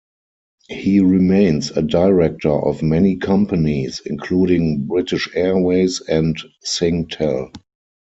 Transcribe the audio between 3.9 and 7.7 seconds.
including British Airways and SingTel.